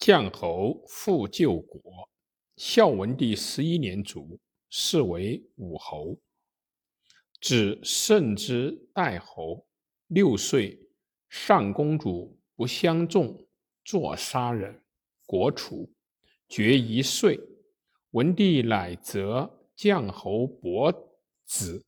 [0.00, 2.08] 将侯复救国。
[2.56, 6.18] 孝文帝十一年卒，是为武侯。
[7.42, 9.66] 子慎之代侯。
[10.08, 10.80] 六岁，
[11.28, 13.46] 上公主不相中，
[13.84, 14.82] 作杀人，
[15.26, 15.92] 国除。
[16.48, 17.38] 爵一岁，
[18.10, 20.92] 文帝乃择将侯伯
[21.44, 21.84] 子，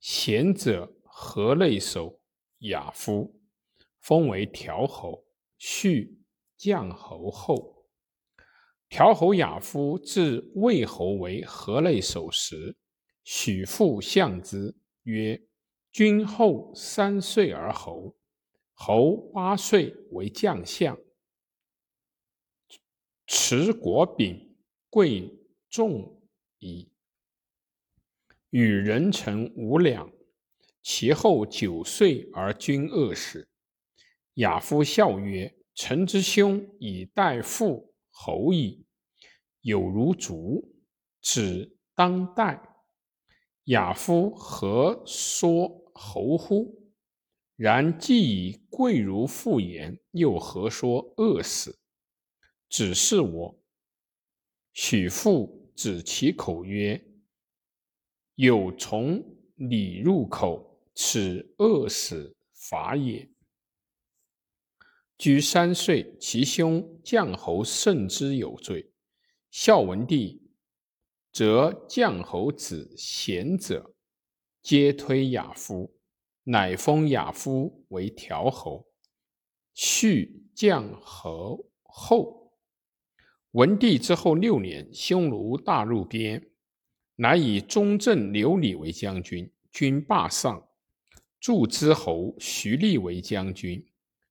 [0.00, 2.18] 贤者河内守
[2.60, 3.38] 亚夫，
[4.00, 5.26] 封为条侯，
[5.58, 6.17] 续
[6.58, 7.86] 将侯后。
[8.90, 12.76] 条侯亚夫自魏侯为河内守时，
[13.22, 14.74] 许父相之
[15.04, 15.42] 曰
[15.92, 18.16] ：“君后三岁而侯，
[18.72, 20.98] 侯八岁为将相，
[23.26, 24.56] 持国柄，
[24.90, 25.38] 贵
[25.70, 26.22] 重
[26.58, 26.90] 矣。
[28.50, 30.10] 与人臣无两。
[30.80, 33.46] 其后九岁而君恶死。
[34.34, 38.84] 亚夫笑曰：‘臣之兄以代父。’”侯矣，
[39.60, 40.74] 有如竹，
[41.22, 42.60] 子当代。
[43.66, 46.90] 亚夫何说侯乎？
[47.54, 51.78] 然既以贵如父言，又何说饿死？
[52.68, 53.62] 子是我。
[54.72, 57.00] 许父指其口曰
[58.34, 63.30] ：“有从礼入口，此饿死法也。”
[65.18, 68.92] 居三岁，其兄将侯甚之有罪。
[69.50, 70.40] 孝文帝
[71.32, 73.94] 则将侯子贤者，
[74.62, 75.92] 皆推亚夫，
[76.44, 78.86] 乃封亚夫为条侯，
[79.74, 82.52] 续将侯后。
[83.52, 86.48] 文帝之后六年，匈奴大入边，
[87.16, 90.68] 乃以中正刘礼为将军，军霸上，
[91.40, 93.84] 助之侯徐厉为将军。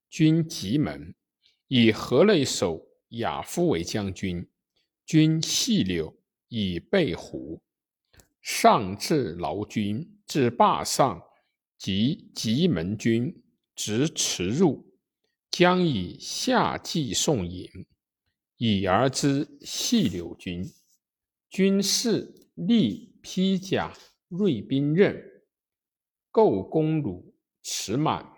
[0.10, 1.14] 军棘门，
[1.68, 4.48] 以河内守亚夫为将军，
[5.06, 7.62] 军细柳，以备虎。
[8.42, 11.22] 上至劳军，至霸上，
[11.78, 13.44] 及棘门军，
[13.76, 14.94] 直驰入，
[15.52, 17.70] 将以下计送引，
[18.56, 20.64] 以而知细柳军。
[21.50, 23.94] 军士立披甲，
[24.30, 25.22] 锐兵刃，
[26.32, 28.37] 构弓弩，持满。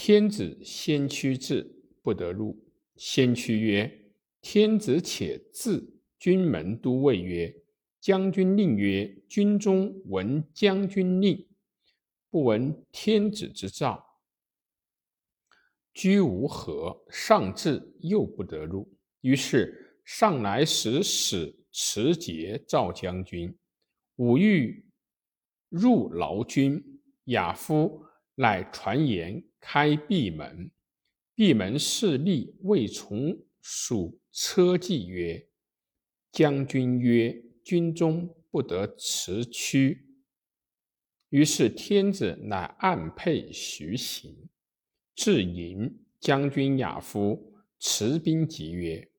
[0.00, 2.56] 天子先驱至，不得入。
[2.94, 7.52] 先驱曰：“天子且至。”军门都尉曰
[8.00, 11.44] ：“将军令曰：军中闻将军令，
[12.30, 14.00] 不闻天子之诏，
[15.92, 17.04] 居无何。
[17.10, 18.88] 上至，又不得入。
[19.22, 23.52] 于是上来使使持节召将军。
[24.14, 24.86] 吾欲
[25.68, 28.04] 入劳军，亚夫
[28.38, 30.70] 乃传言。”开闭门，
[31.34, 35.48] 闭门势力未从属车骑曰
[36.32, 40.06] ：“将军曰：军中不得辞驱。”
[41.28, 44.48] 于是天子乃按配徐行，
[45.14, 49.10] 至营将军亚夫持兵急曰：“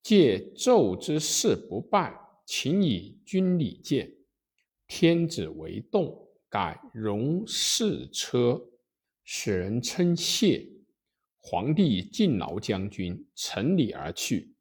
[0.00, 4.14] 借纣之事不败，请以军礼见。”
[4.88, 8.60] 天子为动，改容士车。
[9.22, 10.68] 使人称谢，
[11.38, 14.56] 皇帝敬劳将军，乘礼而去。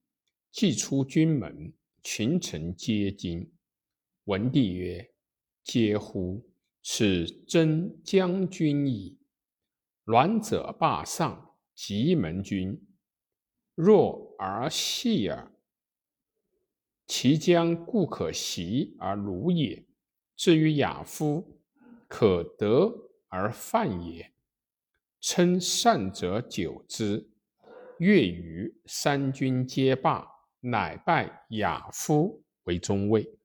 [0.52, 1.74] 既出军门，
[2.04, 3.52] 群臣皆惊。
[4.26, 5.12] 文帝曰
[5.66, 6.48] ：“嗟乎！
[6.84, 9.18] 此真将军矣。
[10.04, 12.80] 卵者霸上，棘门军，
[13.74, 15.52] 弱而细耳。
[17.08, 19.84] 其将固可袭而虏也。
[20.36, 21.59] 至于亚夫，
[22.10, 22.94] 可得
[23.30, 24.34] 而犯也。”
[25.22, 27.30] 称善者久之，
[28.00, 30.26] 月余三军皆罢，
[30.62, 33.38] 乃拜亚夫为中尉。